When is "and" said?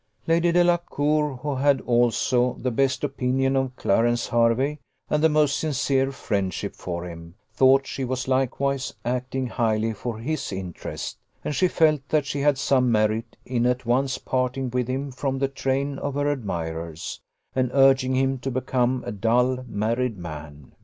5.11-5.23, 11.45-11.53, 17.53-17.69